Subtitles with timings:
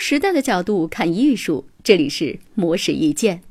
[0.00, 3.42] 时代的角度看艺术，这里是魔石意见。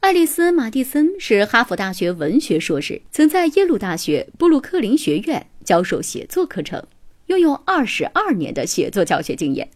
[0.00, 6.82] 爱丽丝·马蒂森是哈佛大学文学硕士，曾在耶鲁大学布鲁克林学院教授写作课程，
[7.26, 9.70] 拥有二十二年的写作教学经验。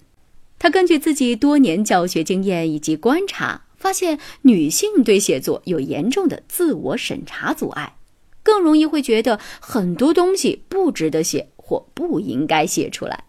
[0.58, 7.94] 他根据自己多年教学经验以及观察，发现女性对写作有严重的自我审查阻碍，
[8.42, 13.22] 更容易会觉得很多东西不值得写或不应该写出来。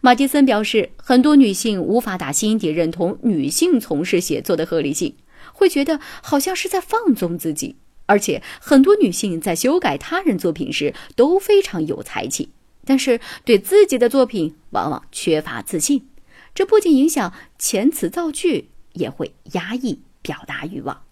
[0.00, 5.16] 马蒂森表示，很多女性无法打心底认同女性从事写作的合理性，
[5.52, 7.76] 会觉得好像是在放纵自己。
[8.06, 12.50] 而且，很多女性在修改他人作品时都非常有才气，
[12.84, 16.06] 但是对自己的作品往往缺乏自信。
[16.54, 21.02] 这不仅影响遣词造句，也会压抑表达欲望。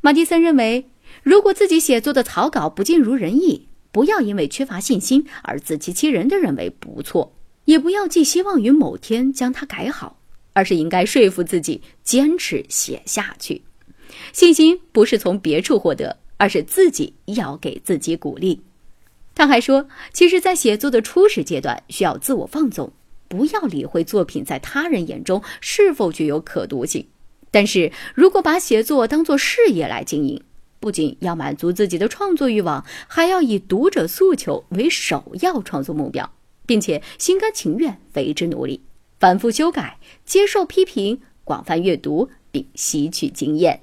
[0.00, 0.88] 马蒂森认为，
[1.22, 7.32] 如果自己写作的草稿不尽如人意，不要因为缺乏信心而自欺欺人的认为不错。
[7.64, 10.18] 也不要寄希望于某天将它改好，
[10.52, 13.62] 而是应该说服自己坚持写下去。
[14.32, 18.60] 信心不是从别处获得，而是自己要给自己鼓励。
[19.34, 22.92] 他还说，其实，在写作的初始阶段，需要自我放纵，
[23.26, 27.04] 不要理会作品在他人眼中是否具有可读性。
[27.50, 30.40] 但是如果把写作当作事业来经营，
[30.78, 36.30] 不仅要满足自己的创作欲望，还要以读者诉求为首要创作目标。
[36.66, 38.82] 并且心甘情愿为之努力，
[39.18, 43.82] 反复修改，接受批评，广泛阅读，并吸取经验。